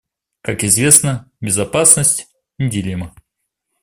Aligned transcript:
Как 0.41 0.63
известно, 0.63 1.29
безопасность— 1.41 2.27
неделима. 2.57 3.13